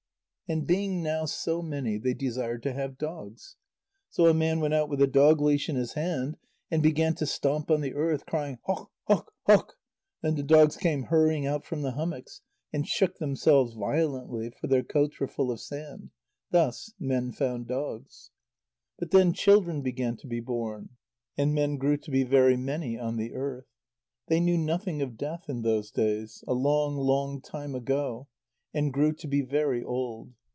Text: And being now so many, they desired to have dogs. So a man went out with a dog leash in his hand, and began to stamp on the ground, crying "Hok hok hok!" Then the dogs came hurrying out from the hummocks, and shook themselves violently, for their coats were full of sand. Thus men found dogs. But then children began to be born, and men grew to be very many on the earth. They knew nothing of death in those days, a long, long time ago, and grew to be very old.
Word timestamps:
And 0.49 0.67
being 0.67 1.01
now 1.01 1.23
so 1.27 1.61
many, 1.61 1.97
they 1.97 2.13
desired 2.13 2.61
to 2.63 2.73
have 2.73 2.97
dogs. 2.97 3.55
So 4.09 4.27
a 4.27 4.33
man 4.33 4.59
went 4.59 4.73
out 4.73 4.89
with 4.89 5.01
a 5.01 5.07
dog 5.07 5.39
leash 5.39 5.69
in 5.69 5.77
his 5.77 5.93
hand, 5.93 6.35
and 6.69 6.83
began 6.83 7.15
to 7.15 7.25
stamp 7.25 7.71
on 7.71 7.79
the 7.79 7.91
ground, 7.91 8.25
crying 8.25 8.59
"Hok 8.63 8.91
hok 9.07 9.31
hok!" 9.47 9.77
Then 10.21 10.35
the 10.35 10.43
dogs 10.43 10.75
came 10.75 11.03
hurrying 11.03 11.45
out 11.45 11.63
from 11.63 11.83
the 11.83 11.91
hummocks, 11.93 12.41
and 12.73 12.85
shook 12.85 13.17
themselves 13.17 13.75
violently, 13.75 14.49
for 14.49 14.67
their 14.67 14.83
coats 14.83 15.21
were 15.21 15.27
full 15.29 15.53
of 15.53 15.61
sand. 15.61 16.09
Thus 16.49 16.91
men 16.99 17.31
found 17.31 17.67
dogs. 17.69 18.31
But 18.99 19.11
then 19.11 19.31
children 19.31 19.81
began 19.81 20.17
to 20.17 20.27
be 20.27 20.41
born, 20.41 20.89
and 21.37 21.55
men 21.55 21.77
grew 21.77 21.95
to 21.95 22.11
be 22.11 22.25
very 22.25 22.57
many 22.57 22.99
on 22.99 23.15
the 23.15 23.33
earth. 23.33 23.69
They 24.27 24.41
knew 24.41 24.57
nothing 24.57 25.01
of 25.01 25.15
death 25.15 25.45
in 25.47 25.61
those 25.61 25.91
days, 25.91 26.43
a 26.45 26.53
long, 26.53 26.97
long 26.97 27.39
time 27.39 27.73
ago, 27.73 28.27
and 28.73 28.91
grew 28.91 29.13
to 29.13 29.27
be 29.29 29.41
very 29.41 29.81
old. 29.81 30.33